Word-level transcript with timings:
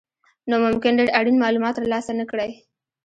نو 0.49 0.55
ممکن 0.65 0.91
ډېر 0.99 1.09
اړین 1.19 1.37
مالومات 1.43 1.73
ترلاسه 1.77 2.11
نه 2.19 2.25
کړئ. 2.31 2.51